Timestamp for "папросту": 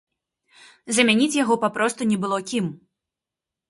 1.67-2.11